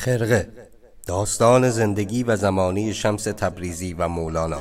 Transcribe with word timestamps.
خرقه 0.00 0.48
داستان 1.06 1.70
زندگی 1.70 2.22
و 2.22 2.36
زمانی 2.36 2.94
شمس 2.94 3.24
تبریزی 3.24 3.92
و 3.92 4.08
مولانا. 4.08 4.60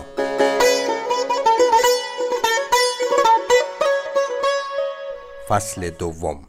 فصل 5.50 5.90
دوم. 5.90 6.40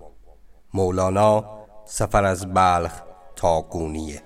مولانا 0.75 1.45
سفر 1.87 2.25
از 2.25 2.55
بلخ 2.55 2.93
تا 3.37 3.63
گونیه. 3.63 4.23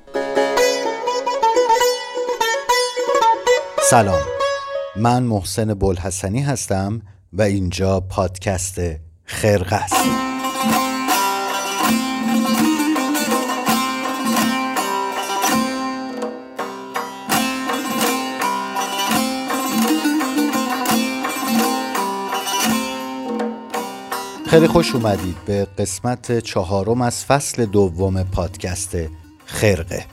سلام. 3.90 4.22
من 4.96 5.22
محسن 5.22 5.74
بلحسنی 5.74 6.40
هستم 6.40 7.02
و 7.32 7.42
اینجا 7.42 8.00
پادکست 8.00 8.80
خرقه 9.24 9.76
است 9.76 10.23
خیلی 24.54 24.66
خوش 24.66 24.94
اومدید 24.94 25.36
به 25.46 25.66
قسمت 25.78 26.38
چهارم 26.38 27.02
از 27.02 27.24
فصل 27.24 27.66
دوم 27.66 28.22
پادکست 28.22 28.96
خرقه. 29.44 30.04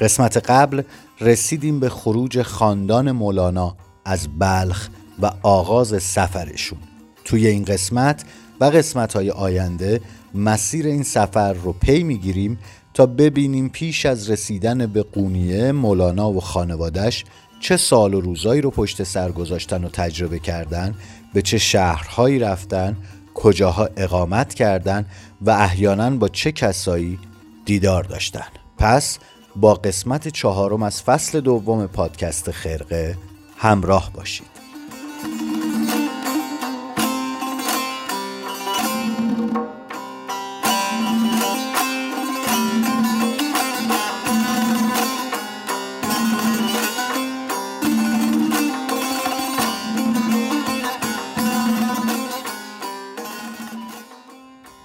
قسمت 0.00 0.50
قبل 0.50 0.82
رسیدیم 1.20 1.80
به 1.80 1.88
خروج 1.88 2.42
خاندان 2.42 3.12
مولانا 3.12 3.76
از 4.04 4.28
بلخ 4.38 4.88
و 5.22 5.30
آغاز 5.42 6.02
سفرشون. 6.02 6.78
توی 7.24 7.46
این 7.46 7.64
قسمت 7.64 8.24
و 8.60 8.64
قسمت 8.64 9.16
های 9.16 9.30
آینده 9.30 10.00
مسیر 10.34 10.86
این 10.86 11.02
سفر 11.02 11.52
رو 11.52 11.72
پی 11.72 12.02
می‌گیریم 12.02 12.58
تا 12.94 13.06
ببینیم 13.06 13.68
پیش 13.68 14.06
از 14.06 14.30
رسیدن 14.30 14.86
به 14.86 15.02
قونیه 15.02 15.72
مولانا 15.72 16.30
و 16.30 16.40
خانوادش 16.40 17.24
چه 17.60 17.76
سال 17.76 18.14
و 18.14 18.20
روزایی 18.20 18.60
رو 18.60 18.70
پشت 18.70 19.02
سر 19.02 19.32
گذاشتن 19.32 19.84
و 19.84 19.88
تجربه 19.88 20.38
کردن 20.38 20.94
به 21.34 21.42
چه 21.42 21.58
شهرهایی 21.58 22.38
رفتن 22.38 22.96
کجاها 23.34 23.88
اقامت 23.96 24.54
کردن 24.54 25.06
و 25.40 25.50
احیانا 25.50 26.10
با 26.10 26.28
چه 26.28 26.52
کسایی 26.52 27.18
دیدار 27.64 28.02
داشتن. 28.04 28.46
پس 28.78 29.18
با 29.56 29.74
قسمت 29.74 30.28
چهارم 30.28 30.82
از 30.82 31.02
فصل 31.02 31.40
دوم 31.40 31.86
پادکست 31.86 32.50
خرقه 32.50 33.16
همراه 33.56 34.10
باشید. 34.14 34.59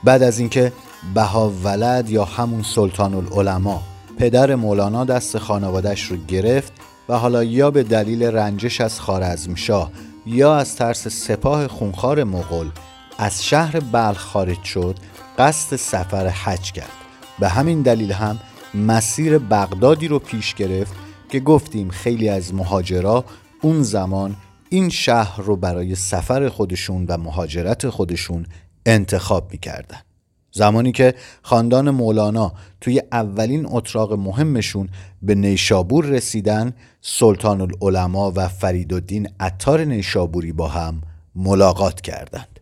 بعد 0.05 0.23
از 0.23 0.39
اینکه 0.39 0.73
بها 1.15 1.49
ولد 1.63 2.09
یا 2.09 2.25
همون 2.25 2.63
سلطان 2.63 3.13
العلماء 3.13 3.79
پدر 4.17 4.55
مولانا 4.55 5.05
دست 5.05 5.37
خانوادش 5.37 6.03
رو 6.03 6.17
گرفت 6.27 6.73
و 7.09 7.17
حالا 7.17 7.43
یا 7.43 7.71
به 7.71 7.83
دلیل 7.83 8.23
رنجش 8.23 8.81
از 8.81 8.99
خارزمشاه 8.99 9.91
یا 10.25 10.57
از 10.57 10.75
ترس 10.75 11.07
سپاه 11.07 11.67
خونخوار 11.67 12.23
مغول 12.23 12.69
از 13.17 13.45
شهر 13.45 13.79
بلخ 13.79 14.17
خارج 14.17 14.63
شد 14.63 14.95
قصد 15.37 15.75
سفر 15.75 16.27
حج 16.27 16.71
کرد. 16.71 16.91
به 17.39 17.49
همین 17.49 17.81
دلیل 17.81 18.11
هم 18.11 18.39
مسیر 18.73 19.37
بغدادی 19.37 20.07
رو 20.07 20.19
پیش 20.19 20.53
گرفت 20.53 20.93
که 21.29 21.39
گفتیم 21.39 21.89
خیلی 21.89 22.29
از 22.29 22.53
مهاجرا 22.53 23.25
اون 23.61 23.83
زمان 23.83 24.35
این 24.69 24.89
شهر 24.89 25.41
رو 25.41 25.55
برای 25.55 25.95
سفر 25.95 26.49
خودشون 26.49 27.05
و 27.09 27.17
مهاجرت 27.17 27.89
خودشون 27.89 28.45
انتخاب 28.85 29.51
می‌کردن. 29.51 29.97
زمانی 30.51 30.91
که 30.91 31.15
خاندان 31.41 31.89
مولانا 31.89 32.53
توی 32.81 33.01
اولین 33.11 33.65
اتراق 33.69 34.13
مهمشون 34.13 34.89
به 35.21 35.35
نیشابور 35.35 36.05
رسیدن 36.05 36.73
سلطان 37.01 37.61
العلماء 37.61 38.31
و 38.35 38.47
فرید 38.47 38.93
الدین 38.93 39.29
عطار 39.39 39.83
نیشابوری 39.83 40.51
با 40.51 40.67
هم 40.67 41.01
ملاقات 41.35 42.01
کردند. 42.01 42.59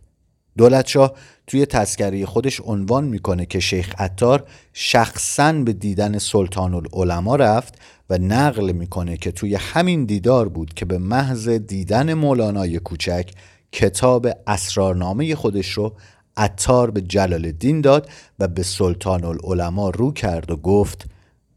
دولتشاه 0.58 1.12
توی 1.46 1.66
تذکری 1.66 2.26
خودش 2.26 2.60
عنوان 2.64 3.04
می‌کنه 3.04 3.46
که 3.46 3.60
شیخ 3.60 3.94
عطار 3.98 4.46
شخصا 4.72 5.52
به 5.52 5.72
دیدن 5.72 6.18
سلطان 6.18 6.74
العلماء 6.74 7.36
رفت 7.36 7.74
و 8.10 8.18
نقل 8.18 8.72
می‌کنه 8.72 9.16
که 9.16 9.32
توی 9.32 9.54
همین 9.54 10.04
دیدار 10.04 10.48
بود 10.48 10.74
که 10.74 10.84
به 10.84 10.98
محض 10.98 11.48
دیدن 11.48 12.14
مولانای 12.14 12.78
کوچک 12.78 13.30
کتاب 13.72 14.28
اسرارنامه 14.46 15.34
خودش 15.34 15.70
رو 15.70 15.92
عطار 16.36 16.90
به 16.90 17.00
جلال 17.00 17.44
الدین 17.44 17.80
داد 17.80 18.08
و 18.38 18.48
به 18.48 18.62
سلطان 18.62 19.24
العلماء 19.24 19.90
رو 19.90 20.12
کرد 20.12 20.50
و 20.50 20.56
گفت 20.56 21.06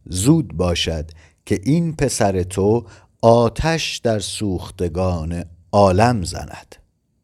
زود 0.05 0.53
باشد 0.53 1.11
که 1.45 1.59
این 1.63 1.95
پسر 1.95 2.43
تو 2.43 2.85
آتش 3.21 3.97
در 3.97 4.19
سوختگان 4.19 5.45
عالم 5.71 6.23
زند. 6.23 6.75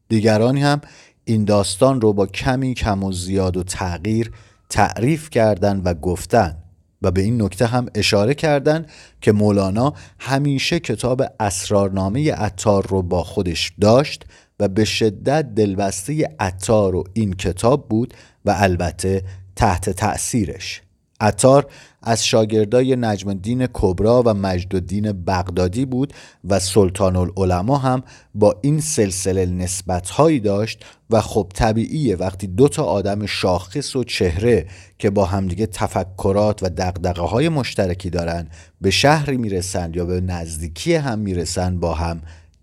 دیگرانی 0.10 0.62
هم 0.62 0.82
این 1.26 1.46
داستان 1.46 2.02
رو 2.02 2.14
با 2.14 2.28
کمی 2.28 2.74
کم 2.74 3.04
و 3.04 3.12
زیاد 3.12 3.58
و 3.58 3.64
تغییر 3.64 4.32
تعریف 4.70 5.30
کردند 5.30 5.82
و 5.86 5.94
گفتن 5.94 6.58
و 7.02 7.12
به 7.12 7.22
این 7.22 7.42
نکته 7.42 7.66
هم 7.66 7.86
اشاره 7.96 8.34
کردند 8.34 8.90
که 9.22 9.32
مولانا 9.32 9.94
همیشه 10.20 10.80
کتاب 10.80 11.24
اسرارنامه 11.40 12.34
عطار 12.34 12.88
رو 12.88 13.02
با 13.02 13.24
خودش 13.24 13.74
داشت 13.82 14.26
و 14.60 14.68
به 14.68 14.86
شدت 14.86 15.56
دلبسته 15.56 16.36
عطار 16.40 16.96
و 16.96 17.04
این 17.14 17.34
کتاب 17.34 17.90
بود 17.90 18.14
و 18.46 18.56
البته 18.58 19.24
تحت 19.56 19.90
تأثیرش. 19.90 20.82
عطار 21.24 21.66
از 22.02 22.26
شاگردای 22.26 22.96
نجم 22.96 23.30
الدین 23.30 23.68
کبرا 23.74 24.24
و 24.26 24.34
مجد 24.34 24.76
الدین 24.76 25.12
بغدادی 25.12 25.86
بود 25.86 26.14
و 26.50 26.60
سلطان 26.60 27.16
العلماء 27.16 27.78
هم 27.78 28.04
با 28.36 28.60
این 28.62 28.80
سلسله 28.80 29.46
نسبت 29.46 30.10
هایی 30.10 30.40
داشت 30.40 30.86
و 31.10 31.22
خب 31.22 31.52
طبیعیه 31.54 32.16
وقتی 32.16 32.48
دو 32.48 32.68
تا 32.68 32.84
آدم 32.84 33.26
شاخص 33.26 33.96
و 33.96 34.04
چهره 34.04 34.68
که 35.00 35.10
با 35.10 35.26
همدیگه 35.26 35.66
تفکرات 35.66 36.64
و 36.64 36.70
دقدقه 36.70 37.22
های 37.22 37.50
مشترکی 37.50 38.10
دارن 38.10 38.48
به 38.82 38.92
شهری 38.92 39.38
می‌رسن 39.38 39.92
یا 39.94 40.06
به 40.06 40.22
نزدیکی 40.22 40.96
هم 40.96 41.20
می‌رسن 41.20 41.80
با 41.80 41.94
هم 41.94 42.22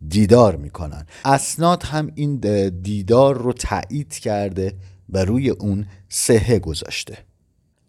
دیدار 0.09 0.57
می‌کنن. 0.57 1.07
اسناد 1.25 1.83
هم 1.83 2.11
این 2.15 2.37
دیدار 2.83 3.39
رو 3.39 3.53
تایید 3.53 4.13
کرده 4.13 4.75
و 5.09 5.25
روی 5.25 5.51
اون 5.51 5.87
سهه 6.09 6.59
گذاشته. 6.59 7.19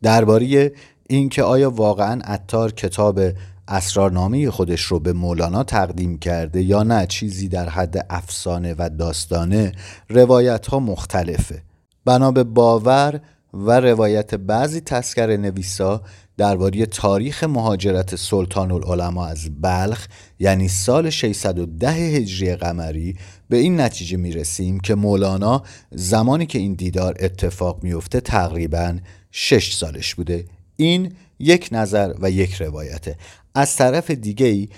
درباره 0.01 0.71
اینکه 1.09 1.43
آیا 1.43 1.69
واقعا 1.69 2.21
عطار 2.23 2.71
کتاب 2.71 3.19
اسرارنامه 3.67 4.51
خودش 4.51 4.81
رو 4.81 4.99
به 4.99 5.13
مولانا 5.13 5.63
تقدیم 5.63 6.17
کرده 6.17 6.61
یا 6.61 6.83
نه 6.83 7.05
چیزی 7.05 7.47
در 7.47 7.69
حد 7.69 8.05
افسانه 8.09 8.75
و 8.77 8.89
داستانه 8.99 9.71
روایت 10.09 10.67
ها 10.67 10.79
مختلفه. 10.79 11.63
بنا 12.05 12.31
به 12.31 12.43
باور 12.43 13.21
و 13.53 13.79
روایت 13.79 14.35
بعضی 14.35 14.81
تسکر 14.81 15.37
نویسا 15.37 16.01
درباره 16.41 16.85
تاریخ 16.85 17.43
مهاجرت 17.43 18.15
سلطان 18.15 18.71
العلماء 18.71 19.29
از 19.29 19.61
بلخ 19.61 20.07
یعنی 20.39 20.67
سال 20.67 21.09
610 21.09 21.89
هجری 21.91 22.55
قمری 22.55 23.15
به 23.49 23.57
این 23.57 23.81
نتیجه 23.81 24.17
می 24.17 24.31
رسیم 24.31 24.79
که 24.79 24.95
مولانا 24.95 25.63
زمانی 25.91 26.45
که 26.45 26.59
این 26.59 26.73
دیدار 26.73 27.15
اتفاق 27.19 27.83
میفته 27.83 28.21
تقریبا 28.21 28.97
6 29.31 29.73
سالش 29.73 30.15
بوده. 30.15 30.45
این 30.75 31.11
یک 31.39 31.69
نظر 31.71 32.13
و 32.21 32.31
یک 32.31 32.53
روایته. 32.53 33.15
از 33.55 33.75
طرف 33.75 34.11
دیگه 34.11 34.45
ای 34.45 34.69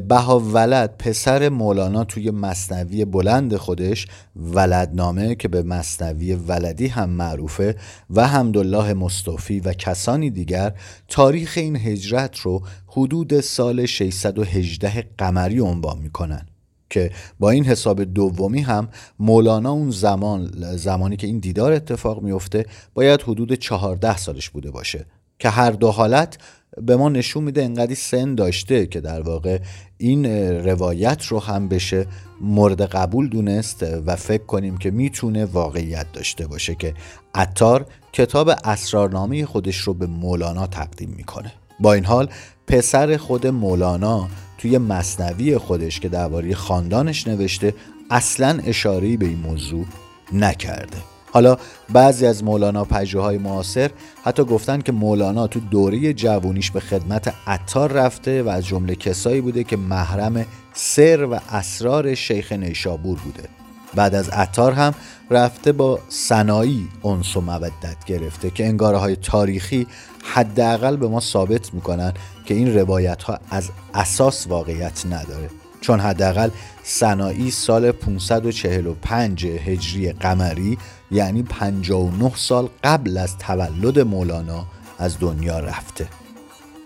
بها 0.00 0.40
ولد 0.40 0.96
پسر 0.98 1.48
مولانا 1.48 2.04
توی 2.04 2.30
مصنوی 2.30 3.04
بلند 3.04 3.56
خودش 3.56 4.06
ولدنامه 4.36 5.34
که 5.34 5.48
به 5.48 5.62
مصنوی 5.62 6.34
ولدی 6.34 6.86
هم 6.86 7.10
معروفه 7.10 7.76
و 8.10 8.26
حمدالله 8.26 8.94
مصطفی 8.94 9.60
و 9.60 9.72
کسانی 9.72 10.30
دیگر 10.30 10.72
تاریخ 11.08 11.54
این 11.56 11.76
هجرت 11.76 12.38
رو 12.38 12.62
حدود 12.86 13.40
سال 13.40 13.86
618 13.86 15.04
قمری 15.18 15.60
عنوان 15.60 15.98
می‌کنن 15.98 16.46
که 16.90 17.10
با 17.38 17.50
این 17.50 17.64
حساب 17.64 18.04
دومی 18.04 18.60
هم 18.60 18.88
مولانا 19.18 19.70
اون 19.70 19.90
زمان 19.90 20.50
زمانی 20.76 21.16
که 21.16 21.26
این 21.26 21.38
دیدار 21.38 21.72
اتفاق 21.72 22.22
میفته 22.22 22.66
باید 22.94 23.22
حدود 23.22 23.54
14 23.54 24.16
سالش 24.16 24.50
بوده 24.50 24.70
باشه 24.70 25.06
که 25.38 25.48
هر 25.48 25.70
دو 25.70 25.90
حالت 25.90 26.38
به 26.82 26.96
ما 26.96 27.08
نشون 27.08 27.44
میده 27.44 27.64
انقدی 27.64 27.94
سن 27.94 28.34
داشته 28.34 28.86
که 28.86 29.00
در 29.00 29.20
واقع 29.20 29.58
این 29.98 30.26
روایت 30.64 31.26
رو 31.26 31.40
هم 31.40 31.68
بشه 31.68 32.06
مورد 32.40 32.82
قبول 32.82 33.28
دونست 33.28 33.86
و 34.06 34.16
فکر 34.16 34.44
کنیم 34.44 34.76
که 34.76 34.90
می‌تونه 34.90 35.44
واقعیت 35.44 36.06
داشته 36.12 36.46
باشه 36.46 36.74
که 36.74 36.94
عطار 37.34 37.86
کتاب 38.12 38.50
اسرارنامه 38.64 39.46
خودش 39.46 39.76
رو 39.76 39.94
به 39.94 40.06
مولانا 40.06 40.66
تقدیم 40.66 41.14
می‌کنه. 41.16 41.52
با 41.80 41.92
این 41.92 42.04
حال 42.04 42.28
پسر 42.66 43.16
خود 43.16 43.46
مولانا 43.46 44.28
توی 44.58 44.78
مصنوی 44.78 45.58
خودش 45.58 46.00
که 46.00 46.08
درباره 46.08 46.54
خاندانش 46.54 47.26
نوشته 47.26 47.74
اصلا 48.10 48.60
اشاره 48.66 49.16
به 49.16 49.26
این 49.26 49.38
موضوع 49.38 49.84
نکرده. 50.32 51.15
حالا 51.36 51.56
بعضی 51.92 52.26
از 52.26 52.44
مولانا 52.44 52.84
پژوهای 52.84 53.38
معاصر 53.38 53.90
حتی 54.24 54.44
گفتن 54.44 54.80
که 54.80 54.92
مولانا 54.92 55.46
تو 55.46 55.60
دوره 55.60 56.12
جوونیش 56.12 56.70
به 56.70 56.80
خدمت 56.80 57.34
عطار 57.46 57.92
رفته 57.92 58.42
و 58.42 58.48
از 58.48 58.66
جمله 58.66 58.94
کسایی 58.94 59.40
بوده 59.40 59.64
که 59.64 59.76
محرم 59.76 60.46
سر 60.74 61.24
و 61.24 61.40
اسرار 61.50 62.14
شیخ 62.14 62.52
نیشابور 62.52 63.18
بوده. 63.18 63.48
بعد 63.94 64.14
از 64.14 64.28
عطار 64.28 64.72
هم 64.72 64.94
رفته 65.30 65.72
با 65.72 65.98
سنایی 66.08 66.88
انس 67.04 67.36
و 67.36 67.40
مودت 67.40 68.04
گرفته 68.06 68.50
که 68.50 68.66
انگاره 68.66 68.96
های 68.96 69.16
تاریخی 69.16 69.86
حداقل 70.24 70.96
به 70.96 71.08
ما 71.08 71.20
ثابت 71.20 71.74
می‌کنن 71.74 72.12
که 72.44 72.54
این 72.54 72.74
روایت 72.74 73.22
ها 73.22 73.38
از 73.50 73.70
اساس 73.94 74.46
واقعیت 74.46 75.06
نداره. 75.06 75.50
چون 75.86 76.00
حداقل 76.00 76.50
سنایی 76.82 77.50
سال 77.50 77.92
545 77.92 79.46
هجری 79.46 80.12
قمری 80.12 80.78
یعنی 81.10 81.42
59 81.42 82.32
سال 82.36 82.68
قبل 82.84 83.18
از 83.18 83.38
تولد 83.38 83.98
مولانا 83.98 84.66
از 84.98 85.20
دنیا 85.20 85.58
رفته. 85.58 86.08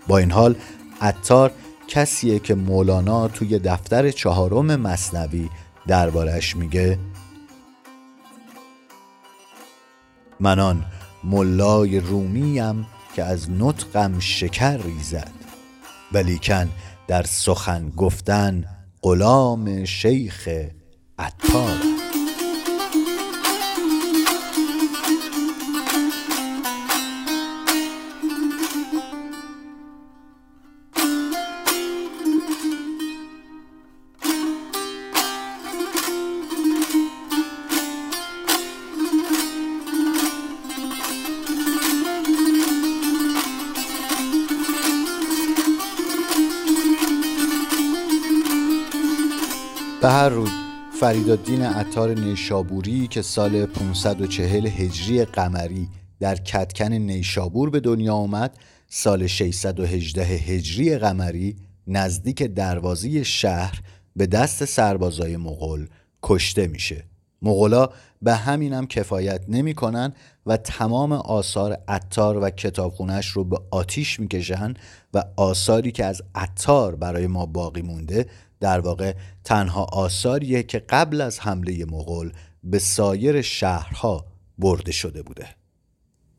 با 0.07 0.17
این 0.17 0.31
حال 0.31 0.55
عطار 1.01 1.51
کسیه 1.87 2.39
که 2.39 2.55
مولانا 2.55 3.27
توی 3.27 3.59
دفتر 3.59 4.11
چهارم 4.11 4.75
مصنوی 4.75 5.49
دربارش 5.87 6.55
میگه 6.55 6.99
منان 10.39 10.85
ملای 11.23 11.99
رومیم 11.99 12.87
که 13.15 13.23
از 13.23 13.51
نطقم 13.51 14.19
شکر 14.19 14.77
ریزد 14.77 15.31
ولیکن 16.11 16.69
در 17.07 17.23
سخن 17.23 17.89
گفتن 17.89 18.65
غلام 19.03 19.85
شیخ 19.85 20.47
عطار. 21.19 21.90
هر 50.11 50.29
روی 50.29 50.49
فریدالدین 50.99 51.61
عطار 51.61 52.13
نیشابوری 52.13 53.07
که 53.07 53.21
سال 53.21 53.65
540 53.65 54.67
هجری 54.67 55.25
قمری 55.25 55.89
در 56.19 56.35
کتکن 56.35 56.93
نیشابور 56.93 57.69
به 57.69 57.79
دنیا 57.79 58.13
آمد 58.13 58.57
سال 58.87 59.27
618 59.27 60.23
هجری 60.23 60.97
قمری 60.97 61.55
نزدیک 61.87 62.43
دروازی 62.43 63.25
شهر 63.25 63.81
به 64.15 64.27
دست 64.27 64.65
سربازای 64.65 65.37
مغول 65.37 65.87
کشته 66.23 66.67
میشه. 66.67 67.03
مغولا 67.41 67.89
به 68.21 68.35
همینم 68.35 68.87
کفایت 68.87 69.41
نمی‌کنن 69.47 70.13
و 70.45 70.57
تمام 70.57 71.11
آثار 71.11 71.77
عطار 71.87 72.37
و 72.37 72.49
کتابخونش 72.49 73.27
رو 73.27 73.43
به 73.43 73.59
آتیش 73.71 74.19
می‌کشن 74.19 74.73
و 75.13 75.23
آثاری 75.37 75.91
که 75.91 76.05
از 76.05 76.21
عطار 76.35 76.95
برای 76.95 77.27
ما 77.27 77.45
باقی 77.45 77.81
مونده 77.81 78.25
در 78.61 78.79
واقع 78.79 79.13
تنها 79.43 79.83
آثاریه 79.83 80.63
که 80.63 80.79
قبل 80.79 81.21
از 81.21 81.39
حمله 81.39 81.85
مغول 81.85 82.31
به 82.63 82.79
سایر 82.79 83.41
شهرها 83.41 84.25
برده 84.57 84.91
شده 84.91 85.23
بوده. 85.23 85.47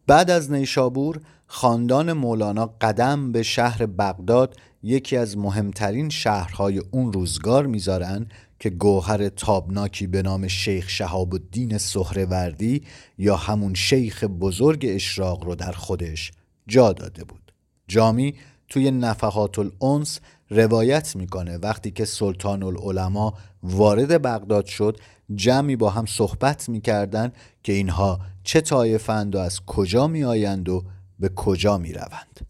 بعد 0.07 0.31
از 0.31 0.53
نیشابور 0.53 1.21
خاندان 1.47 2.13
مولانا 2.13 2.67
قدم 2.81 3.33
به 3.33 3.43
شهر 3.43 3.87
بغداد 3.87 4.57
یکی 4.83 5.17
از 5.17 5.37
مهمترین 5.39 6.09
شهرهای 6.09 6.79
اون 6.91 7.13
روزگار 7.13 7.67
می‌ذارن 7.67 8.27
که 8.59 8.71
گوهر 8.71 9.29
تابناکی 9.29 10.07
به 10.07 10.23
نام 10.23 10.49
شیخ 10.49 10.89
شهاب 10.89 11.35
الدین 11.35 11.79
سهروردی 11.79 12.83
یا 13.19 13.37
همون 13.37 13.75
شیخ 13.75 14.25
بزرگ 14.25 14.87
اشراق 14.89 15.45
رو 15.45 15.55
در 15.55 15.73
خودش 15.73 16.33
جا 16.67 16.93
داده 16.93 17.25
بود. 17.25 17.53
جامی 17.89 18.35
توی 18.69 18.91
نفحات 18.91 19.59
الانس 19.59 20.21
روایت 20.53 21.17
می‌کنه. 21.17 21.57
وقتی 21.57 21.91
که 21.91 22.05
سلطان 22.05 22.63
العلماء 22.63 23.33
وارد 23.63 24.23
بغداد 24.23 24.67
شد 24.67 24.99
جمعی 25.35 25.77
با 25.77 25.91
هم 25.91 26.07
صحبت 26.07 26.69
می‌کردن 26.69 27.33
که 27.63 27.73
اینها 27.73 28.21
چه 28.45 28.61
طایفند 28.61 29.35
و 29.35 29.39
از 29.39 29.61
کجا 29.67 30.07
میآیند 30.07 30.69
و 30.69 30.85
به 31.19 31.29
کجا 31.29 31.79
می‌روند. 31.79 32.47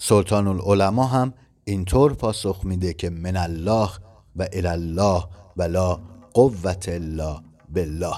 سلطان 0.00 0.48
العلماء 0.48 1.06
هم 1.06 1.32
اینطور 1.64 2.14
پاسخ 2.14 2.60
میده 2.64 2.94
که 2.94 3.10
من 3.10 3.36
الله 3.36 3.88
و 4.36 4.48
الله 4.52 5.24
و 5.56 5.62
لا 5.62 6.00
قوت 6.34 6.88
الا 6.88 7.42
بالله. 7.68 8.16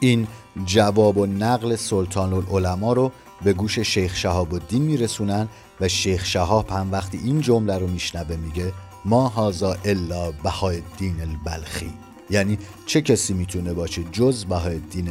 این 0.00 0.26
جواب 0.64 1.18
و 1.18 1.26
نقل 1.26 1.76
سلطان 1.76 2.32
العلماء 2.32 2.92
رو 2.92 3.12
به 3.44 3.52
گوش 3.52 3.78
شیخ 3.78 4.16
شهاب 4.16 4.54
الدین 4.54 4.82
میرسونن 4.82 5.48
و 5.80 5.88
شیخ 5.88 6.24
شهاب 6.24 6.70
هم 6.70 6.92
وقتی 6.92 7.20
این 7.24 7.40
جمله 7.40 7.78
رو 7.78 7.86
میشنوه 7.86 8.36
میگه 8.36 8.72
ما 9.04 9.28
هازا 9.28 9.76
الا 9.84 10.30
بهاءالدین 10.30 11.20
البلخی. 11.20 11.92
یعنی 12.30 12.58
چه 12.86 13.00
کسی 13.00 13.34
می‌تونه 13.34 13.72
باشه 13.72 14.04
جز 14.12 14.44
بهاءالدین 14.44 15.08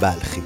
بلخی؟ 0.00 0.42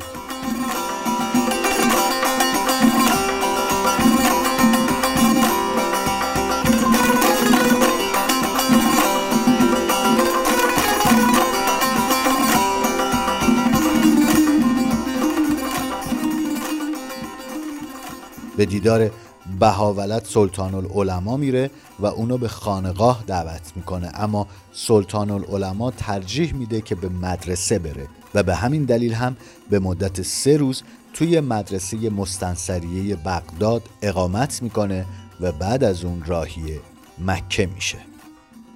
به 18.56 18.66
دیدار 18.66 19.10
بهاولت 19.58 20.26
سلطان 20.26 20.74
العلماء 20.74 21.36
میره 21.36 21.70
و 22.00 22.06
اونو 22.06 22.38
به 22.38 22.48
خانقاه 22.48 23.24
دعوت 23.26 23.72
می‌کنه. 23.76 24.10
اما 24.14 24.46
سلطان 24.72 25.30
العلماء 25.30 25.90
ترجیح 25.90 26.54
میده 26.54 26.80
که 26.80 26.94
به 26.94 27.08
مدرسه 27.08 27.78
بره 27.78 28.08
و 28.34 28.42
به 28.42 28.54
همین 28.54 28.84
دلیل 28.84 29.12
هم 29.12 29.36
به 29.70 29.78
مدت 29.78 30.22
سه 30.22 30.56
روز 30.56 30.82
توی 31.14 31.40
مدرسه 31.40 32.10
مستنصریه 32.10 33.16
بغداد 33.16 33.82
اقامت 34.02 34.62
می‌کنه 34.62 35.06
و 35.40 35.52
بعد 35.52 35.84
از 35.84 36.04
اون 36.04 36.22
راهی 36.26 36.80
مکه 37.18 37.66
میشه. 37.66 37.98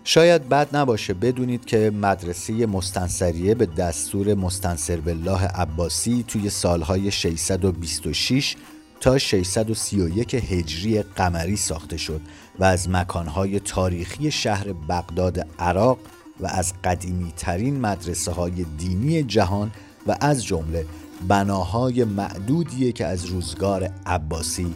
شاید 0.05 0.49
بد 0.49 0.77
نباشه 0.77 1.15
بدونید 1.15 1.65
که 1.65 1.91
مدرسه 1.91 2.67
مستنصریه 2.67 3.55
به 3.55 3.67
دستور 3.67 4.35
مستنصر 4.35 5.01
بالله 5.01 5.47
عباسی 5.47 6.25
توی 6.29 6.51
سالهای 6.51 7.11
626 7.11 8.57
تا 9.01 9.19
631 9.19 10.35
هجری 10.35 11.03
قمری 11.03 11.57
ساخته 11.57 11.97
شد 11.97 12.21
و 12.59 12.65
از 12.65 12.89
مکانهای 12.89 13.61
تاریخی 13.61 14.31
شهر 14.31 14.73
بغداد 14.73 15.47
عراق 15.59 15.99
و 16.41 16.47
از 16.47 16.73
قدیمی 16.85 17.33
ترین 17.37 17.81
مدرسه 17.81 18.33
های 18.33 18.65
دینی 18.79 19.23
جهان 19.23 19.71
و 20.07 20.17
از 20.21 20.45
جمله 20.45 20.87
بناهای 21.29 22.05
معدودیه 22.05 22.93
که 22.93 23.07
از 23.07 23.25
روزگار 23.25 23.91
عباسی 24.07 24.75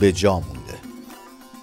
به 0.00 0.12
جا 0.12 0.34
مونده. 0.34 0.78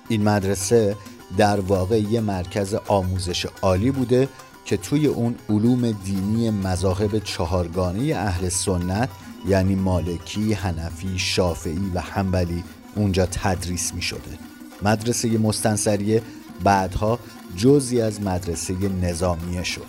این 0.09 0.23
مدرسه 0.23 0.95
در 1.37 1.59
واقع 1.59 1.99
یه 1.99 2.21
مرکز 2.21 2.75
آموزش 2.87 3.45
عالی 3.61 3.91
بوده 3.91 4.29
که 4.65 4.77
توی 4.77 5.07
اون 5.07 5.35
علوم 5.49 5.91
دینی 5.91 6.49
مذاهب 6.49 7.19
چهارگانه 7.19 8.15
اهل 8.15 8.49
سنت 8.49 9.09
یعنی 9.47 9.75
مالکی، 9.75 10.53
هنفی، 10.53 11.19
شافعی 11.19 11.91
و 11.93 11.99
حنبلی 11.99 12.63
اونجا 12.95 13.25
تدریس 13.25 13.93
می 13.93 14.01
شده. 14.01 14.39
مدرسه 14.81 15.37
مستنصریه 15.37 16.21
بعدها 16.63 17.19
جزی 17.55 18.01
از 18.01 18.21
مدرسه 18.21 18.73
نظامیه 18.73 19.63
شد. 19.63 19.85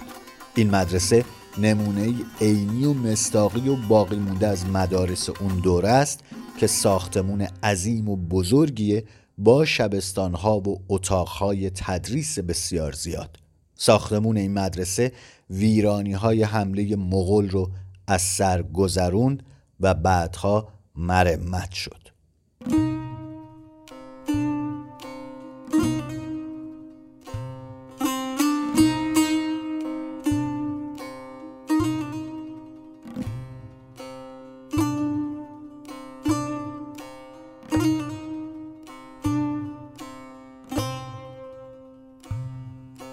این 0.54 0.70
مدرسه 0.70 1.24
نمونه 1.58 2.14
عینی 2.40 2.84
و 2.84 2.92
مستاقی 2.92 3.68
و 3.68 3.76
باقی 3.76 4.16
مونده 4.16 4.46
از 4.46 4.66
مدارس 4.66 5.28
اون 5.30 5.60
دوره 5.60 5.88
است 5.88 6.20
که 6.58 6.66
ساختمون 6.66 7.46
عظیم 7.62 8.08
و 8.08 8.16
بزرگیه 8.16 9.04
با 9.38 9.64
شبستانها 9.64 10.58
و 10.58 10.80
اتاقهای 10.88 11.70
تدریس 11.70 12.38
بسیار 12.38 12.92
زیاد. 12.92 13.38
ساختمون 13.74 14.36
این 14.36 14.52
مدرسه 14.52 15.12
ویرانی 15.50 16.12
های 16.12 16.42
حمله 16.42 16.96
مغول 16.96 17.50
رو 17.50 17.70
از 18.12 18.22
سر 18.22 18.62
گذروند 18.62 19.42
و 19.80 19.94
بعدها 19.94 20.68
مرمت 20.96 21.72
شد. 21.72 22.08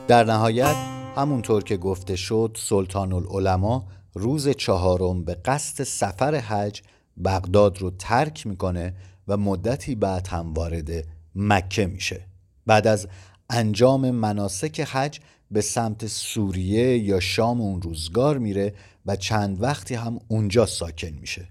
در 0.07 0.23
نهایت 0.23 0.75
همونطور 1.15 1.63
که 1.63 1.77
گفته 1.77 2.15
شد 2.15 2.57
سلطان 2.59 3.13
العلماء 3.13 3.81
روز 4.13 4.49
چهارم 4.49 5.23
به 5.23 5.33
قصد 5.33 5.83
سفر 5.83 6.35
حج 6.35 6.81
بغداد 7.23 7.77
رو 7.77 7.91
ترک 7.91 8.47
می‌کنه 8.47 8.93
و 9.27 9.37
مدتی 9.37 9.95
بعد 9.95 10.27
هم 10.27 10.53
وارد 10.53 10.89
مکه 11.35 11.85
میشه. 11.85 12.25
بعد 12.65 12.87
از 12.87 13.07
انجام 13.49 14.11
مناسک 14.11 14.79
حج 14.79 15.19
به 15.51 15.61
سمت 15.61 16.07
سوریه 16.07 16.97
یا 16.97 17.19
شام 17.19 17.61
اون 17.61 17.81
روزگار 17.81 18.37
میره 18.37 18.73
و 19.05 19.15
چند 19.15 19.61
وقتی 19.61 19.95
هم 19.95 20.19
اونجا 20.27 20.65
ساکن 20.65 21.07
میشه. 21.07 21.47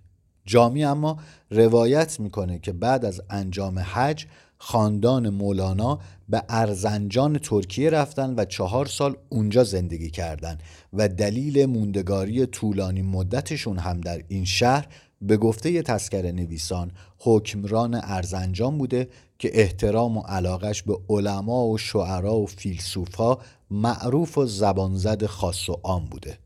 جامی 0.46 0.84
اما 0.84 1.18
روایت 1.50 2.20
می‌کنه 2.20 2.58
که 2.58 2.72
بعد 2.72 3.04
از 3.04 3.22
انجام 3.30 3.78
حج 3.78 4.26
خاندان 4.58 5.28
مولانا 5.28 5.98
به 6.28 6.42
ارزنجان 6.48 7.38
ترکیه 7.38 7.90
رفتن 7.90 8.34
و 8.34 8.44
چهار 8.44 8.86
سال 8.86 9.16
اونجا 9.28 9.64
زندگی 9.64 10.10
کردند 10.10 10.62
و 10.92 11.08
دلیل 11.08 11.66
موندگاری 11.66 12.46
طولانی 12.46 13.02
مدتشون 13.02 13.78
هم 13.78 14.00
در 14.00 14.22
این 14.28 14.44
شهر 14.44 14.86
به 15.22 15.36
گفته 15.36 15.82
تسکر 15.82 16.32
نویسان 16.32 16.90
حکمران 17.18 18.00
ارزنجان 18.02 18.78
بوده 18.78 19.08
که 19.38 19.60
احترام 19.60 20.16
و 20.16 20.20
علاقش 20.20 20.82
به 20.82 20.98
علما 21.08 21.66
و 21.66 21.78
شعرا 21.78 22.36
و 22.36 22.46
فیلسوفا 22.46 23.38
معروف 23.70 24.38
و 24.38 24.46
زبانزد 24.46 25.26
خاص 25.26 25.68
و 25.68 25.72
عام 25.82 26.04
بوده. 26.04 26.38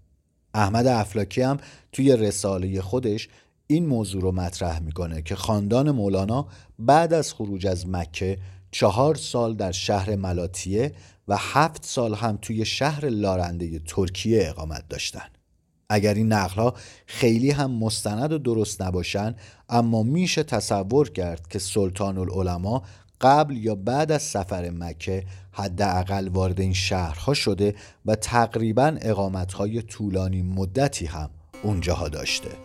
احمد 0.54 0.87
افلاکی 0.87 1.42
هم 1.42 1.57
توی 1.92 2.16
رساله 2.16 2.81
خودش 2.81 3.28
این 3.73 3.87
موضوع 3.87 4.23
رو 4.23 4.33
مطرح 4.33 4.79
می‌کنه 4.79 5.23
که 5.23 5.37
خاندان 5.37 5.91
مولانا 5.91 6.47
بعد 6.79 7.12
از 7.12 7.35
خروج 7.35 7.67
از 7.67 7.88
مکه 7.88 8.38
چهار 8.71 9.14
سال 9.14 9.55
در 9.55 9.73
شهر 9.73 10.17
ملاتیه 10.17 10.93
و 11.29 11.37
هفت 11.38 11.85
سال 11.85 12.14
هم 12.14 12.38
توی 12.43 12.64
شهر 12.64 13.09
لارنده 13.09 13.79
ترکیه 13.79 14.49
اقامت 14.49 14.88
داشتن. 14.88 15.29
اگر 15.88 16.14
این 16.14 16.33
نقلها 16.33 16.75
خیلی 17.07 17.50
هم 17.50 17.71
مستند 17.71 18.33
و 18.33 18.38
درست 18.38 18.83
نباشن 18.83 19.35
اما 19.69 20.02
میشه 20.02 20.43
تصور 20.43 21.11
کرد 21.11 21.49
که 21.49 21.59
سلطان 21.59 22.19
العلماء 22.19 22.83
قبل 23.21 23.57
یا 23.57 23.75
بعد 23.75 24.12
از 24.12 24.23
سفر 24.23 24.71
مکه 24.71 25.25
حداقل 25.52 26.29
وارد 26.29 26.61
این 26.61 26.73
شهرها 26.73 27.35
شده 27.35 27.75
و 28.07 28.14
تقریبا 28.14 28.97
اقامتهای 29.02 29.83
طولانی 29.83 30.43
مدتی 30.43 31.07
هم 31.07 31.31
اونجاها 31.62 32.09
داشته. 32.09 32.62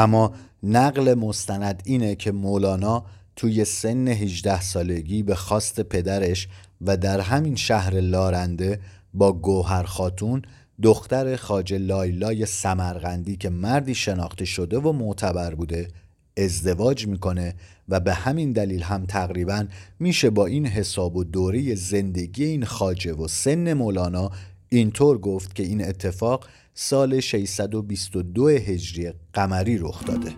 اما 0.00 0.32
نقل 0.62 1.14
مستند 1.14 1.82
اینه 1.84 2.14
که 2.14 2.32
مولانا 2.32 3.04
توی 3.36 3.64
سن 3.64 4.08
18 4.08 4.60
سالگی 4.60 5.22
به 5.22 5.34
خواست 5.34 5.80
پدرش 5.80 6.48
و 6.80 6.96
در 6.96 7.20
همین 7.20 7.56
شهر 7.56 8.00
لارنده 8.00 8.80
با 9.14 9.32
گوهر 9.32 9.82
خاتون 9.82 10.42
دختر 10.82 11.36
خاج 11.36 11.74
لایلای 11.74 12.46
سمرغندی 12.46 13.36
که 13.36 13.50
مردی 13.50 13.94
شناخته 13.94 14.44
شده 14.44 14.78
و 14.78 14.92
معتبر 14.92 15.54
بوده 15.54 15.88
ازدواج 16.36 17.06
می‌کنه 17.06 17.54
و 17.88 18.00
به 18.00 18.14
همین 18.14 18.52
دلیل 18.52 18.82
هم 18.82 19.06
تقریبا 19.06 19.66
میشه 19.98 20.30
با 20.30 20.46
این 20.46 20.66
حساب 20.66 21.16
و 21.16 21.24
دوره 21.24 21.74
زندگی 21.74 22.44
این 22.44 22.64
خاجه 22.64 23.12
و 23.12 23.28
سن 23.28 23.72
مولانا 23.72 24.30
اینطور 24.72 25.18
گفت 25.18 25.54
که 25.54 25.62
این 25.62 25.84
اتفاق 25.84 26.46
سال 26.74 27.20
622 27.20 28.48
هجری 28.48 29.12
قمری 29.32 29.78
رخ 29.78 30.04
داده. 30.04 30.34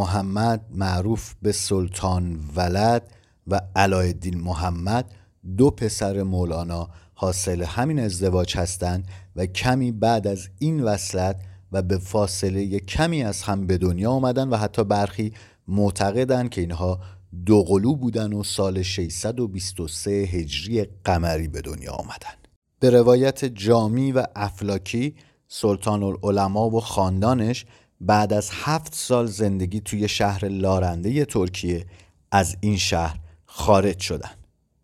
محمد 0.00 0.60
معروف 0.70 1.34
به 1.42 1.52
سلطان 1.52 2.40
ولد 2.56 3.10
و 3.46 3.60
علایالدین 3.76 4.40
محمد 4.40 5.12
دو 5.56 5.70
پسر 5.70 6.22
مولانا 6.22 6.88
حاصل 7.14 7.62
همین 7.62 8.00
ازدواج 8.00 8.56
هستند 8.56 9.08
و 9.36 9.46
کمی 9.46 9.92
بعد 9.92 10.26
از 10.26 10.48
این 10.58 10.82
وصلت 10.82 11.36
و 11.72 11.82
به 11.82 11.98
فاصله 11.98 12.78
کمی 12.78 13.22
از 13.22 13.42
هم 13.42 13.66
به 13.66 13.78
دنیا 13.78 14.10
آمدن 14.10 14.48
و 14.48 14.56
حتی 14.56 14.84
برخی 14.84 15.32
معتقدند 15.68 16.50
که 16.50 16.60
اینها 16.60 17.00
دو 17.46 17.62
قلو 17.62 17.94
بودن 17.94 18.32
و 18.32 18.42
سال 18.42 18.82
623 18.82 20.10
هجری 20.10 20.86
قمری 21.04 21.48
به 21.48 21.60
دنیا 21.60 21.92
آمدن. 21.92 22.36
به 22.80 22.90
روایت 22.90 23.44
جامی 23.44 24.12
و 24.12 24.26
افلاکی 24.36 25.14
سلطان 25.48 26.02
العلماء 26.02 26.68
و 26.68 26.80
خاندانش 26.80 27.66
بعد 28.00 28.32
از 28.32 28.50
هفت 28.52 28.94
سال 28.94 29.26
زندگی 29.26 29.80
توی 29.80 30.08
شهر 30.08 30.48
لارنده 30.48 31.24
ترکیه 31.24 31.86
از 32.30 32.56
این 32.60 32.76
شهر 32.76 33.18
خارج 33.46 34.00
شدن. 34.00 34.30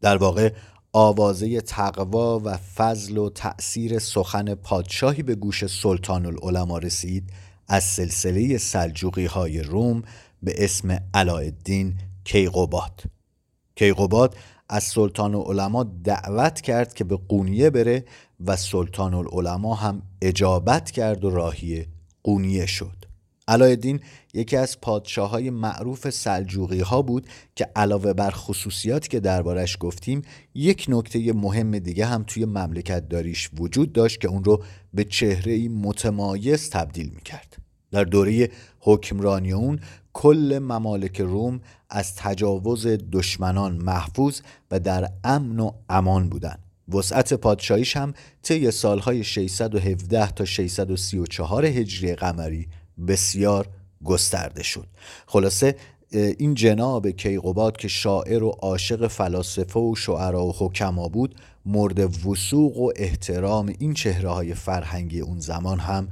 در 0.00 0.16
واقع 0.16 0.52
آوازه 0.92 1.60
تقوا 1.60 2.40
و 2.44 2.56
فضل 2.56 3.18
و 3.18 3.30
تأثیر 3.30 3.98
سخن 3.98 4.54
پادشاهی 4.54 5.22
به 5.22 5.34
گوش 5.34 5.66
سلطان 5.66 6.26
العلماء 6.26 6.78
رسید 6.78 7.32
از 7.68 7.84
سلسله 7.84 8.58
سلجوقی 8.58 9.26
های 9.26 9.62
روم 9.62 10.02
به 10.42 10.64
اسم 10.64 10.98
علایالدین 11.14 11.98
کیقوباد. 12.24 13.02
کیقوباد 13.74 14.36
از 14.68 14.84
سلطان 14.84 15.34
العلماء 15.34 15.84
دعوت 16.04 16.60
کرد 16.60 16.94
که 16.94 17.04
به 17.04 17.16
قونیه 17.28 17.70
بره 17.70 18.04
و 18.46 18.56
سلطان 18.56 19.14
العلماء 19.14 19.74
هم 19.74 20.02
اجابت 20.22 20.90
کرد 20.90 21.24
و 21.24 21.30
راهی 21.30 21.86
قونیه 22.22 22.66
شد. 22.66 22.95
علایالدین 23.48 24.00
یکی 24.34 24.56
از 24.56 24.80
پادشاه 24.80 25.30
های 25.30 25.50
معروف 25.50 26.10
سلجوقی 26.10 26.80
ها 26.80 27.02
بود 27.02 27.26
که 27.56 27.68
علاوه 27.76 28.12
بر 28.12 28.30
خصوصیاتی 28.30 29.08
که 29.08 29.20
دربارش 29.20 29.76
گفتیم 29.80 30.22
یک 30.54 30.86
نکته 30.88 31.32
مهم 31.32 31.78
دیگه 31.78 32.06
هم 32.06 32.24
توی 32.26 32.44
مملکت 32.44 33.08
داریش 33.08 33.50
وجود 33.58 33.92
داشت 33.92 34.20
که 34.20 34.28
اون 34.28 34.44
رو 34.44 34.62
به 34.94 35.04
چهره 35.04 35.68
متمایز 35.68 36.70
تبدیل 36.70 37.10
می‌کرد. 37.14 37.56
در 37.90 38.04
دوره 38.04 38.50
حکمرانی 38.80 39.52
اون 39.52 39.80
کل 40.12 40.58
ممالک 40.62 41.20
روم 41.20 41.60
از 41.90 42.14
تجاوز 42.16 42.86
دشمنان 42.86 43.76
محفوظ 43.76 44.40
و 44.70 44.80
در 44.80 45.08
امن 45.24 45.60
و 45.60 45.70
امان 45.88 46.28
بودند. 46.28 46.58
وسعت 46.88 47.34
پادشاهیش 47.34 47.96
هم 47.96 48.14
طی 48.42 48.70
سالهای 48.70 49.24
617 49.24 50.30
تا 50.30 50.44
634 50.44 51.64
هجری 51.64 52.14
قمری 52.14 52.68
بسیار 53.08 53.68
گسترده 54.04 54.62
شد. 54.62 54.86
خلاصه 55.26 55.76
این 56.10 56.54
جناب 56.54 57.10
کیقوباد 57.10 57.76
که 57.76 57.88
شاعر 57.88 58.42
و 58.42 58.48
عاشق 58.48 59.06
فلاسفه 59.06 59.80
و 59.80 59.94
شعرا 59.94 60.46
و 60.46 60.54
حکما 60.58 61.08
بود 61.08 61.34
مورد 61.66 62.26
وسوق 62.26 62.76
و 62.76 62.92
احترام 62.96 63.72
این 63.78 63.94
چهره 63.94 64.28
های 64.28 64.54
فرهنگی 64.54 65.20
اون 65.20 65.40
زمان 65.40 65.78
هم 65.78 66.08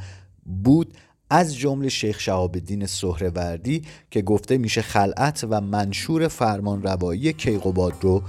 بود 0.64 0.94
از 1.30 1.56
جمله 1.56 1.88
شیخ 1.88 2.20
شهاب 2.20 2.54
الدین 2.54 2.86
سهروردی 2.86 3.82
که 4.10 4.22
گفته 4.22 4.58
میشه 4.58 4.82
خلعت 4.82 5.46
و 5.50 5.60
منشور 5.60 6.28
فرمان 6.28 6.82
روایی 6.82 7.32
کیقوباد 7.32 7.94
رو 8.00 8.22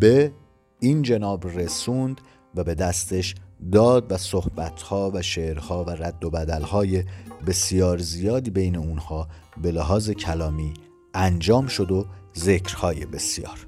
به 0.00 0.32
این 0.80 1.02
جناب 1.02 1.58
رسوند 1.58 2.20
و 2.54 2.64
به 2.64 2.74
دستش 2.74 3.34
داد 3.72 4.12
و 4.12 4.16
صحبتها 4.16 5.10
و 5.14 5.22
شعرها 5.22 5.84
و 5.84 5.90
رد 5.90 6.24
و 6.24 6.30
بدلهای 6.30 7.04
بسیار 7.46 7.98
زیادی 7.98 8.50
بین 8.50 8.76
اونها 8.76 9.28
به 9.62 9.70
لحاظ 9.70 10.10
کلامی 10.10 10.74
انجام 11.14 11.66
شد 11.66 11.90
و 11.90 12.06
ذکرهای 12.36 13.06
بسیار. 13.06 13.66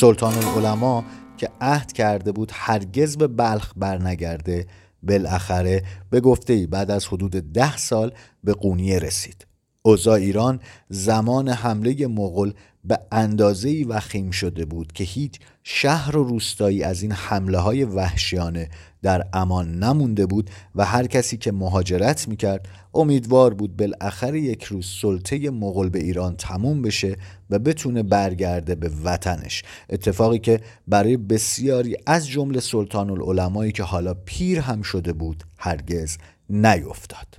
سلطان 0.00 0.34
العلماء 0.34 1.04
که 1.36 1.48
عهد 1.60 1.92
کرده 1.92 2.32
بود 2.32 2.50
هرگز 2.54 3.16
به 3.16 3.26
بلخ 3.26 3.72
برنگرده 3.76 4.66
بالاخره 5.02 5.82
به 6.10 6.20
گفته 6.20 6.52
ای 6.52 6.66
بعد 6.66 6.90
از 6.90 7.06
حدود 7.06 7.30
ده 7.30 7.76
سال 7.76 8.12
به 8.44 8.52
قونیه 8.52 8.98
رسید. 8.98 9.46
اوضاع 9.82 10.14
ایران 10.14 10.60
زمان 10.88 11.48
حمله 11.48 12.06
مغول 12.06 12.52
به 12.84 12.98
اندازه 13.12 13.84
وخیم 13.88 14.30
شده 14.30 14.64
بود 14.64 14.92
که 14.92 15.04
هیچ 15.04 15.40
شهر 15.70 16.16
و 16.16 16.24
روستایی 16.24 16.82
از 16.82 17.02
این 17.02 17.12
حمله 17.12 17.58
های 17.58 17.84
وحشیانه 17.84 18.68
در 19.02 19.26
امان 19.32 19.78
نمونده 19.78 20.26
بود 20.26 20.50
و 20.74 20.84
هر 20.84 21.06
کسی 21.06 21.36
که 21.36 21.52
مهاجرت 21.52 22.28
می‌کرد 22.28 22.68
امیدوار 22.94 23.54
بود 23.54 23.76
بالاخره 23.76 24.40
یک 24.40 24.64
روز 24.64 24.86
سلطه 25.00 25.50
مغول 25.50 25.88
به 25.88 25.98
ایران 25.98 26.36
تموم 26.36 26.82
بشه 26.82 27.16
و 27.50 27.58
بتونه 27.58 28.02
برگرده 28.02 28.74
به 28.74 28.90
وطنش. 29.04 29.62
اتفاقی 29.90 30.38
که 30.38 30.60
برای 30.86 31.16
بسیاری 31.16 31.96
از 32.06 32.28
جمله 32.28 32.60
سلطان 32.60 33.10
العلمایی 33.10 33.72
که 33.72 33.82
حالا 33.82 34.14
پیر 34.14 34.60
هم 34.60 34.82
شده 34.82 35.12
بود 35.12 35.44
هرگز 35.58 36.16
نیفتاد. 36.50 37.38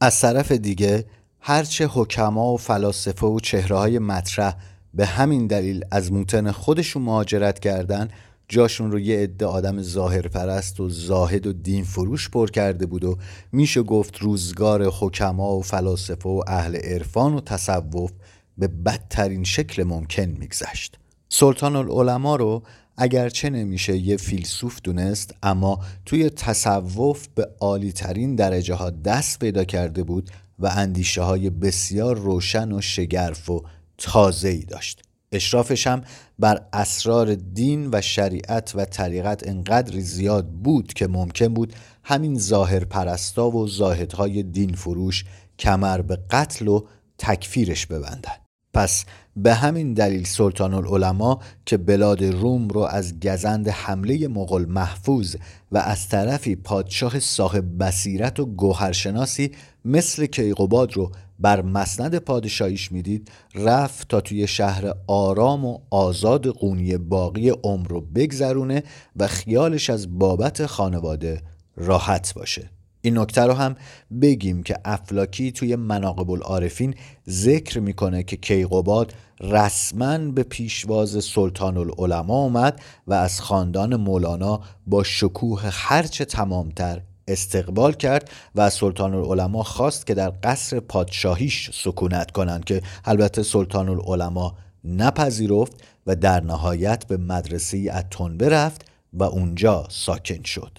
از 0.00 0.20
طرف 0.20 0.52
دیگه 0.52 1.04
هرچه 1.40 1.86
حکما 1.86 2.52
و 2.52 2.56
فلاسفه 2.56 3.26
و 3.26 3.40
چهره 3.40 3.76
های 3.76 3.98
مطرح 3.98 4.56
به 4.94 5.06
همین 5.06 5.46
دلیل 5.46 5.84
از 5.90 6.12
موتن 6.12 6.50
خودشون 6.50 7.02
مهاجرت 7.02 7.58
کردن 7.58 8.08
جاشون 8.48 8.92
رو 8.92 9.00
یه 9.00 9.18
عده 9.18 9.46
آدم 9.46 9.82
ظاهر 9.82 10.28
پرست 10.28 10.80
و 10.80 10.88
زاهد 10.88 11.46
و 11.46 11.52
دین 11.52 11.84
فروش 11.84 12.30
پر 12.30 12.50
کرده 12.50 12.86
بود 12.86 13.04
و 13.04 13.18
میشه 13.52 13.82
گفت 13.82 14.18
روزگار 14.18 14.86
حکما 14.86 15.56
و 15.56 15.62
فلاسفه 15.62 16.28
و 16.28 16.42
اهل 16.46 16.76
عرفان 16.76 17.34
و 17.34 17.40
تصوف 17.40 18.10
به 18.58 18.68
بدترین 18.68 19.44
شکل 19.44 19.82
ممکن 19.82 20.24
میگذشت. 20.24 20.98
سلطان 21.28 21.76
العلماء 21.76 22.36
رو 22.36 22.62
اگرچه 22.96 23.50
نمیشه 23.50 23.96
یه 23.96 24.16
فیلسوف 24.16 24.80
دونست 24.84 25.34
اما 25.42 25.80
توی 26.06 26.30
تصوف 26.30 27.28
به 27.34 27.48
عالی 27.60 27.92
ترین 27.92 28.34
درجه 28.34 28.74
ها 28.74 28.90
دست 28.90 29.38
پیدا 29.38 29.64
کرده 29.64 30.02
بود 30.02 30.30
و 30.58 30.66
اندیشه 30.66 31.22
های 31.22 31.50
بسیار 31.50 32.16
روشن 32.16 32.72
و 32.72 32.80
شگرف 32.80 33.50
و 33.50 33.62
تازه 34.00 34.48
ای 34.48 34.64
داشت. 34.64 35.02
اشرافش 35.32 35.86
هم 35.86 36.02
بر 36.38 36.62
اسرار 36.72 37.34
دین 37.34 37.88
و 37.92 38.00
شریعت 38.00 38.72
و 38.74 38.84
طریقت 38.84 39.48
انقدر 39.48 40.00
زیاد 40.00 40.48
بود 40.48 40.92
که 40.92 41.06
ممکن 41.06 41.48
بود 41.48 41.72
همین 42.04 42.38
ظاهر 42.38 42.84
پرستا 42.84 43.50
و 43.50 43.66
زاهدهای 43.66 44.42
دین 44.42 44.74
فروش 44.74 45.24
کمر 45.58 46.00
به 46.00 46.18
قتل 46.30 46.68
و 46.68 46.86
تکفیرش 47.18 47.86
ببندن 47.86 48.36
پس 48.74 49.04
به 49.36 49.54
همین 49.54 49.94
دلیل 49.94 50.24
سلطان 50.24 50.74
العلماء 50.74 51.38
که 51.66 51.76
بلاد 51.76 52.24
روم 52.24 52.68
رو 52.68 52.80
از 52.80 53.20
گزند 53.20 53.68
حمله 53.68 54.28
مغل 54.28 54.64
محفوظ 54.64 55.36
و 55.72 55.78
از 55.78 56.08
طرفی 56.08 56.56
پادشاه 56.56 57.20
صاحب 57.20 57.82
بصیرت 57.82 58.40
و 58.40 58.46
گوهرشناسی 58.46 59.52
مثل 59.84 60.26
کیقوباد 60.26 60.92
رو 60.92 61.12
بر 61.40 61.62
مسند 61.62 62.18
پادشاهیش 62.18 62.92
می‌دید 62.92 63.30
رفت 63.54 64.08
تا 64.08 64.20
توی 64.20 64.46
شهر 64.46 64.94
آرام 65.06 65.64
و 65.64 65.78
آزاد 65.90 66.46
قونی 66.46 66.96
باقی 66.96 67.50
عمر 67.50 67.88
رو 67.88 68.00
بگذرونه 68.00 68.82
و 69.16 69.26
خیالش 69.26 69.90
از 69.90 70.18
بابت 70.18 70.66
خانواده 70.66 71.42
راحت 71.76 72.34
باشه. 72.34 72.70
این 73.02 73.18
نکته 73.18 73.42
رو 73.42 73.52
هم 73.52 73.76
بگیم 74.22 74.62
که 74.62 74.76
افلاکی 74.84 75.52
توی 75.52 75.76
مناقب 75.76 76.30
العارفین 76.30 76.94
ذکر 77.28 77.80
می‌کنه 77.80 78.22
که 78.22 78.36
کیقوباد 78.36 79.14
رسما 79.40 80.18
به 80.18 80.42
پیشواز 80.42 81.24
سلطان 81.24 81.76
العلماء 81.76 82.42
اومد 82.42 82.80
و 83.06 83.14
از 83.14 83.40
خاندان 83.40 83.96
مولانا 83.96 84.60
با 84.86 85.02
شکوه 85.02 85.62
هرچه 85.72 86.24
تمامتر 86.24 87.02
استقبال 87.32 87.92
کرد 87.92 88.30
و 88.54 88.70
سلطان 88.70 89.14
العلماء 89.14 89.62
خواست 89.62 90.06
که 90.06 90.14
در 90.14 90.32
قصر 90.42 90.80
پادشاهیش 90.80 91.70
سکونت 91.74 92.30
کنند 92.30 92.64
که 92.64 92.82
البته 93.04 93.42
سلطان 93.42 93.88
العلماء 93.88 94.52
نپذیرفت 94.84 95.72
و 96.06 96.16
در 96.16 96.40
نهایت 96.40 97.06
به 97.06 97.16
مدرسه 97.16 97.92
اتون 97.94 98.40
رفت 98.40 98.84
و 99.12 99.22
اونجا 99.22 99.86
ساکن 99.90 100.42
شد. 100.42 100.78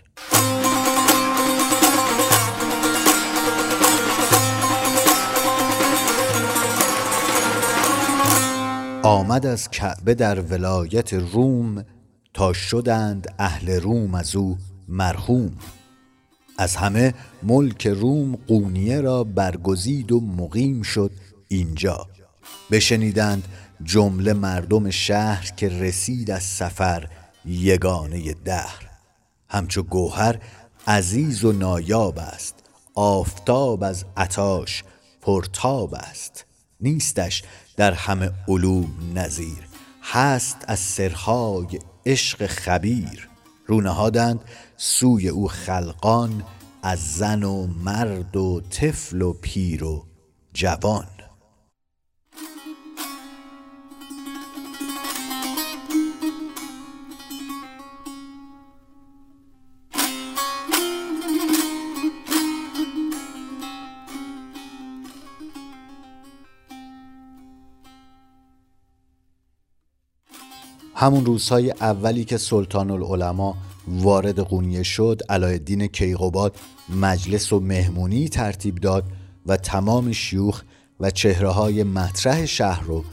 آمد 9.03 9.45
از 9.45 9.69
کعبه 9.69 10.13
در 10.13 10.41
ولایت 10.41 11.13
روم 11.13 11.85
تا 12.33 12.53
شدند 12.53 13.33
اهل 13.39 13.81
روم 13.81 14.15
از 14.15 14.35
او 14.35 14.57
مرحوم. 14.87 15.51
از 16.57 16.75
همه 16.75 17.13
ملک 17.43 17.87
روم 17.87 18.35
قونیه 18.35 19.01
را 19.01 19.23
برگزید 19.23 20.11
و 20.11 20.19
مقیم 20.19 20.81
شد 20.81 21.11
اینجا. 21.47 22.07
بشنیدند 22.71 23.47
جمله 23.83 24.33
مردم 24.33 24.89
شهر 24.89 25.51
که 25.57 25.69
رسید 25.69 26.31
از 26.31 26.43
سفر 26.43 27.07
یگانه 27.45 28.33
دهر. 28.33 28.89
همچو 29.49 29.83
گوهر 29.83 30.39
عزیز 30.87 31.43
و 31.43 31.51
نایاب 31.51 32.19
است 32.19 32.55
آفتاب 32.95 33.83
از 33.83 34.05
عطاش 34.17 34.83
پرتاب 35.21 35.93
است. 35.93 36.45
نیستش 36.81 37.43
در 37.77 37.93
همه 37.93 38.31
علوم 38.47 38.91
نظیر 39.15 39.67
هست 40.03 40.57
از 40.67 40.79
سرهای 40.79 41.79
عشق 42.05 42.45
خبیر. 42.45 43.29
رونهادند 43.67 44.39
سوی 44.83 45.27
او 45.27 45.47
خلقان 45.47 46.43
از 46.83 47.15
زن 47.15 47.43
و 47.43 47.67
مرد 47.67 48.37
و 48.37 48.61
طفل 48.61 49.21
و 49.21 49.33
پیر 49.33 49.83
و 49.83 50.05
جوان. 50.53 51.07
همون 70.95 71.25
روزهای 71.25 71.71
اولی 71.71 72.25
که 72.25 72.37
سلطان 72.37 72.91
العلماء 72.91 73.53
وارد 73.87 74.39
قونیه 74.39 74.83
شد 74.83 75.21
علایالدین 75.29 75.87
کیقوباد 75.87 76.55
مجلس 76.89 77.53
و 77.53 77.59
مهمونی 77.59 78.29
ترتیب 78.29 78.75
داد 78.75 79.03
و 79.45 79.57
تمام 79.57 80.11
شیوخ 80.11 80.63
و 80.99 81.11
چهره 81.11 81.49
های 81.49 81.83
مطرح 81.83 82.45
شهر 82.45 82.83
رو 82.83 83.03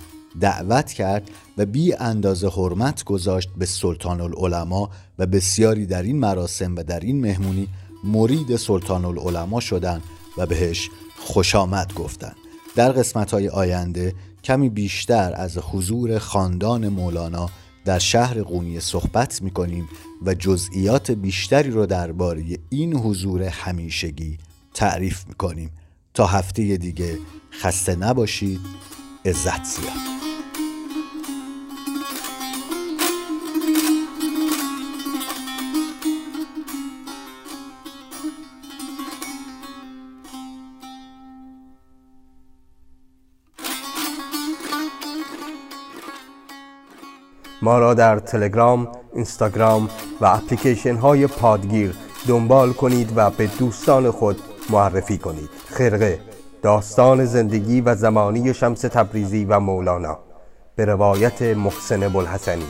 دعوت 0.40 0.92
کرد 0.92 1.30
و 1.58 1.66
بی 1.66 1.94
اندازه 1.94 2.48
حرمت 2.48 3.04
گذاشت 3.04 3.48
به 3.58 3.66
سلطان 3.66 4.20
العلماء 4.20 4.88
و 5.18 5.26
بسیاری 5.26 5.86
در 5.86 6.02
این 6.02 6.18
مراسم 6.18 6.76
و 6.76 6.82
در 6.82 7.00
این 7.00 7.20
مهمونی 7.20 7.68
مرید 8.04 8.56
سلطان 8.56 9.04
العلماء 9.04 9.60
شدند 9.60 10.02
و 10.38 10.46
بهش 10.46 10.90
خوش 11.18 11.54
آمد 11.54 11.94
گفتند. 11.94 12.36
در 12.76 12.92
قسمت 12.92 13.30
های 13.30 13.48
آینده 13.48 14.14
کمی 14.44 14.68
بیشتر 14.68 15.34
از 15.36 15.58
حضور 15.58 16.18
خاندان 16.18 16.88
مولانا 16.88 17.50
در 17.88 17.98
شهر 17.98 18.42
قونیه 18.42 18.80
صحبت 18.80 19.42
می‌کنیم 19.42 19.88
و 20.22 20.34
جزئیات 20.34 21.10
بیشتری 21.10 21.70
رو 21.70 21.86
درباره 21.86 22.44
این 22.70 22.94
حضور 22.96 23.42
همیشگی 23.42 24.38
تعریف 24.74 25.26
می‌کنیم. 25.28 25.70
تا 26.14 26.26
هفته 26.26 26.76
دیگه 26.76 27.18
خسته 27.62 27.96
نباشید. 27.96 28.60
عزت 29.24 29.64
زیاد. 29.64 30.17
ما 47.68 47.78
را 47.78 47.94
در 47.94 48.18
تلگرام، 48.18 48.88
اینستاگرام 49.14 49.88
و 50.20 50.26
اپلیکیشن 50.26 50.96
های 50.96 51.26
پادگیر 51.26 51.94
دنبال 52.28 52.72
کنید 52.72 53.12
و 53.16 53.30
به 53.30 53.46
دوستان 53.58 54.10
خود 54.10 54.42
معرفی 54.70 55.18
کنید. 55.18 55.50
خرقه 55.66 56.20
داستان 56.62 57.24
زندگی 57.24 57.80
و 57.80 57.94
زمانی 57.94 58.54
شمس 58.54 58.80
تبریزی 58.80 59.44
و 59.44 59.60
مولانا. 59.60 60.18
به 60.76 60.84
روایت 60.84 61.42
محسن 61.42 62.08
بلحسنی 62.08 62.66